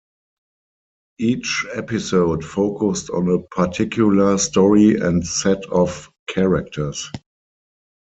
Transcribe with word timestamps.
Each 1.19 1.63
episode 1.75 2.43
focused 2.43 3.11
on 3.11 3.29
a 3.29 3.43
particular 3.55 4.39
story 4.39 4.95
and 4.95 5.23
set 5.23 5.63
of 5.65 6.09
characters. 6.27 7.11